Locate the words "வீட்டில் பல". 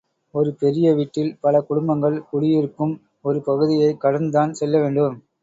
0.95-1.61